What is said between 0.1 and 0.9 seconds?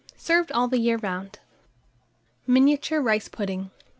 Served all the